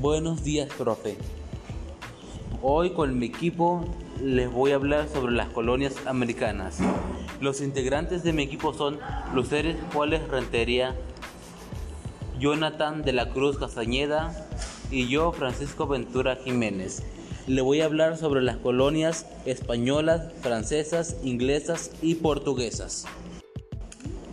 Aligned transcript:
Buenos 0.00 0.44
días, 0.44 0.68
profe. 0.78 1.16
Hoy 2.62 2.90
con 2.90 3.18
mi 3.18 3.26
equipo 3.26 3.84
les 4.22 4.48
voy 4.48 4.70
a 4.70 4.76
hablar 4.76 5.08
sobre 5.08 5.32
las 5.32 5.48
colonias 5.48 5.94
americanas. 6.06 6.78
Los 7.40 7.60
integrantes 7.60 8.22
de 8.22 8.32
mi 8.32 8.44
equipo 8.44 8.72
son 8.72 9.00
Luceres 9.34 9.76
Juárez 9.92 10.22
Rentería, 10.28 10.94
Jonathan 12.38 13.02
de 13.02 13.12
la 13.12 13.30
Cruz 13.30 13.58
Castañeda 13.58 14.48
y 14.92 15.08
yo, 15.08 15.32
Francisco 15.32 15.88
Ventura 15.88 16.36
Jiménez. 16.44 17.02
Le 17.48 17.60
voy 17.60 17.80
a 17.80 17.86
hablar 17.86 18.16
sobre 18.16 18.40
las 18.40 18.58
colonias 18.58 19.26
españolas, 19.46 20.32
francesas, 20.42 21.16
inglesas 21.24 21.90
y 22.02 22.14
portuguesas. 22.14 23.06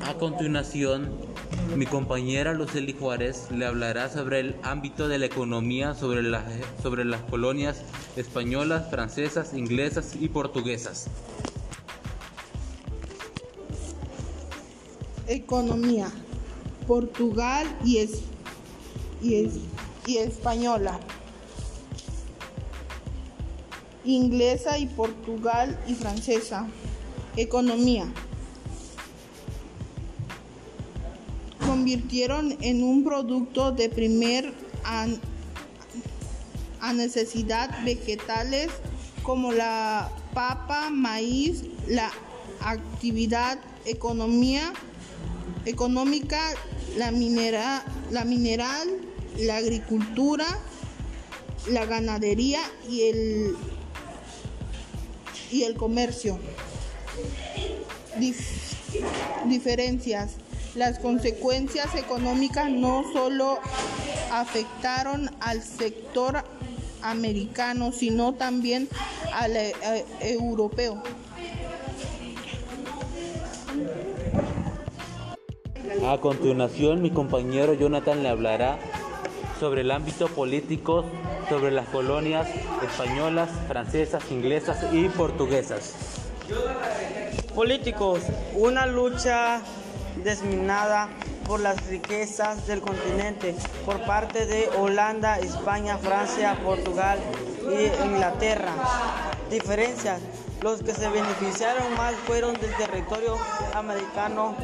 A 0.06 0.14
continuación, 0.20 1.10
mi 1.76 1.88
compañera 1.88 2.54
Lucely 2.54 2.94
Juárez 2.94 3.48
le 3.50 3.66
hablará 3.66 4.08
sobre 4.08 4.40
el 4.40 4.56
ámbito 4.62 5.08
de 5.08 5.18
la 5.18 5.26
economía 5.26 5.96
sobre 5.96 6.22
las, 6.22 6.44
sobre 6.84 7.06
las 7.06 7.22
colonias 7.22 7.82
españolas, 8.16 8.88
francesas, 8.92 9.56
inglesas 9.56 10.16
y 10.20 10.30
portuguesas. 10.30 11.08
Economía. 15.28 16.12
Portugal 16.86 17.66
y, 17.84 17.98
es, 17.98 18.22
y, 19.24 19.36
es, 19.44 19.54
y 20.06 20.18
española. 20.18 21.00
Inglesa 24.04 24.78
y 24.78 24.86
Portugal 24.86 25.80
y 25.88 25.96
francesa. 25.96 26.68
Economía. 27.36 28.06
Convirtieron 31.86 32.58
en 32.62 32.82
un 32.82 33.04
producto 33.04 33.72
de 33.72 33.90
primer 33.90 34.52
a, 34.84 35.06
necesidad 36.94 37.70
vegetales 37.84 38.72
como 39.22 39.52
la 39.52 40.12
papa, 40.34 40.90
maíz, 40.90 41.64
la 41.88 42.12
actividad 42.60 43.60
economía, 43.86 44.74
económica, 45.66 46.42
la, 46.98 47.12
minera, 47.12 47.86
la 48.10 48.26
mineral, 48.26 48.88
la 49.38 49.58
agricultura, 49.58 50.48
la 51.70 51.86
ganadería 51.86 52.62
y 52.90 53.02
el, 53.02 53.56
y 55.52 55.62
el 55.62 55.76
comercio. 55.76 56.40
diferencias. 59.46 60.45
Las 60.76 61.00
consecuencias 61.00 61.96
económicas 61.96 62.70
no 62.70 63.06
solo 63.14 63.60
afectaron 64.32 65.30
al 65.40 65.64
sector 65.64 66.44
americano, 67.02 67.94
sino 67.94 68.34
también 68.34 68.90
al 69.34 69.56
eh, 69.56 69.74
europeo. 70.20 71.02
A 76.06 76.18
continuación, 76.20 77.02
mi 77.02 77.10
compañero 77.10 77.74
Jonathan 77.74 78.22
le 78.22 78.30
hablará 78.30 78.78
sobre 79.62 79.82
el 79.82 79.92
ámbito 79.92 80.28
político, 80.28 81.06
sobre 81.48 81.72
las 81.72 81.88
colonias 81.88 82.50
españolas, 82.84 83.50
francesas, 83.70 84.24
inglesas 84.30 84.86
y 84.92 85.08
portuguesas. 85.08 85.94
Políticos, 87.56 88.20
una 88.56 88.86
lucha 88.86 89.62
desminada 90.24 91.10
por 91.46 91.60
las 91.60 91.86
riquezas 91.88 92.66
del 92.68 92.82
continente 92.82 93.56
por 93.86 94.04
parte 94.06 94.46
de 94.46 94.70
Holanda, 94.78 95.38
España, 95.40 95.98
Francia, 95.98 96.58
Portugal 96.64 97.20
y 97.64 98.04
Inglaterra. 98.06 98.74
Diferencias. 99.50 100.22
Los 100.62 100.82
que 100.82 100.94
se 100.94 101.08
beneficiaron 101.10 101.96
más 101.96 102.16
fueron 102.26 102.54
del 102.60 102.76
territorio 102.76 103.38
americano, 103.76 104.56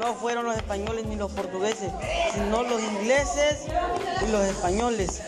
no 0.00 0.14
fueron 0.14 0.44
los 0.44 0.56
españoles 0.56 1.06
ni 1.06 1.14
los 1.14 1.30
portugueses, 1.30 1.92
sino 2.34 2.64
los 2.64 2.82
ingleses 2.82 3.66
y 4.26 4.32
los 4.32 4.44
españoles. 4.44 5.22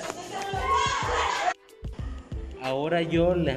Ahora 2.69 3.01
yo 3.01 3.35
les, 3.35 3.57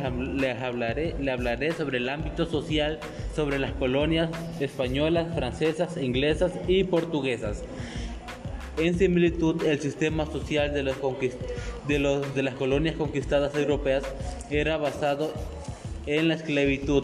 hablaré, 0.62 1.16
le 1.20 1.32
hablaré 1.32 1.74
sobre 1.74 1.98
el 1.98 2.08
ámbito 2.08 2.46
social, 2.46 2.98
sobre 3.36 3.60
las 3.60 3.74
colonias 3.74 4.30
españolas, 4.62 5.36
francesas, 5.36 5.98
inglesas 5.98 6.54
y 6.66 6.86
portuguesas. 6.86 7.62
En 8.78 8.98
similitud, 8.98 9.64
el 9.66 9.82
sistema 9.82 10.26
social 10.28 10.74
de, 10.74 10.84
los 10.84 10.96
de, 11.90 12.00
los, 12.00 12.34
de 12.34 12.42
las 12.42 12.56
colonias 12.56 12.96
conquistadas 12.96 13.54
europeas 13.54 14.06
era 14.50 14.78
basado 14.78 15.34
en 16.06 16.30
la 16.30 16.36
esclavitud, 16.36 17.04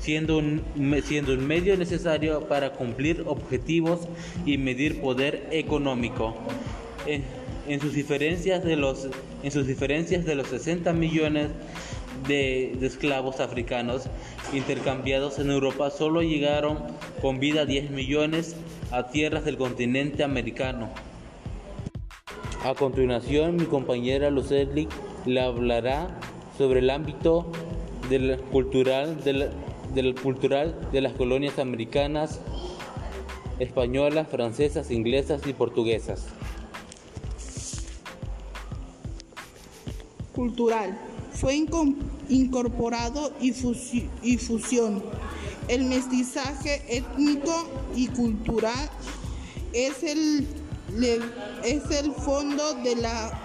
siendo 0.00 0.38
un, 0.38 0.60
siendo 1.04 1.34
un 1.34 1.46
medio 1.46 1.76
necesario 1.76 2.48
para 2.48 2.72
cumplir 2.72 3.22
objetivos 3.26 4.08
y 4.44 4.58
medir 4.58 5.00
poder 5.00 5.46
económico. 5.52 6.34
Eh, 7.06 7.22
en 7.68 7.80
sus 7.80 7.94
diferencias 7.94 8.64
de 8.64 8.76
los, 8.76 9.08
en 9.42 9.50
sus 9.50 9.66
diferencias 9.66 10.24
de 10.24 10.34
los 10.34 10.48
60 10.48 10.92
millones 10.92 11.50
de, 12.28 12.72
esclavos 12.84 13.40
africanos 13.40 14.04
intercambiados 14.52 15.38
en 15.38 15.50
Europa, 15.50 15.90
solo 15.90 16.22
llegaron 16.22 16.78
con 17.20 17.40
vida 17.40 17.66
10 17.66 17.90
millones 17.90 18.56
a 18.90 19.08
tierras 19.08 19.44
del 19.44 19.56
continente 19.56 20.24
americano. 20.24 20.90
A 22.64 22.74
continuación, 22.74 23.56
mi 23.56 23.64
compañera 23.64 24.30
Lucely 24.30 24.88
le 25.26 25.40
hablará 25.40 26.18
sobre 26.56 26.80
el 26.80 26.90
ámbito 26.90 27.50
del 28.08 28.38
cultural, 28.52 29.22
del 29.22 30.14
cultural 30.14 30.74
de 30.92 31.00
las 31.00 31.12
colonias 31.12 31.58
americanas, 31.58 32.40
españolas, 33.58 34.28
francesas, 34.28 34.90
inglesas 34.90 35.46
y 35.46 35.52
portuguesas. 35.52 36.26
Cultural. 40.34 40.98
Fue 41.32 41.54
incorporado 42.28 43.32
y, 43.40 43.52
fusión. 43.52 45.02
El 45.68 45.84
mestizaje 45.84 46.82
étnico 46.88 47.66
y 47.96 48.08
cultural 48.08 48.90
es 49.72 50.02
el, 50.02 50.46
es 51.64 51.90
el 51.90 52.12
fondo 52.12 52.74
de 52.74 52.96
la 52.96 53.40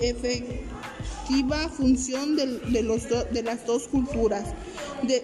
efectiva 0.00 1.68
función 1.68 2.36
de, 2.36 2.82
los 2.82 3.08
de 3.08 3.42
las 3.42 3.64
dos 3.66 3.88
culturas. 3.88 4.54
De, 5.02 5.22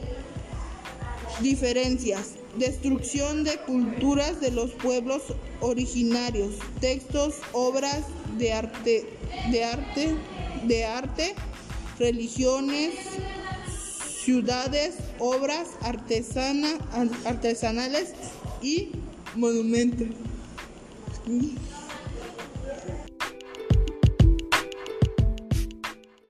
diferencias. 1.40 2.34
Destrucción 2.56 3.44
de 3.44 3.56
culturas 3.58 4.40
de 4.40 4.50
los 4.50 4.72
pueblos 4.72 5.22
originarios. 5.60 6.54
Textos, 6.80 7.36
obras 7.52 8.04
de 8.38 8.52
arte 8.52 9.18
de 9.50 9.64
arte, 9.64 10.16
de 10.64 10.84
arte, 10.84 11.34
religiones, 11.98 12.94
ciudades, 14.24 14.96
obras 15.18 15.68
artesanas, 15.82 16.74
artesanales 17.24 18.12
y 18.62 18.90
monumentos. 19.34 20.08